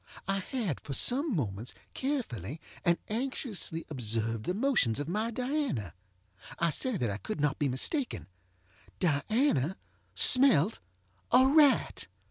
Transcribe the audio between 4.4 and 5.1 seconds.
the motions of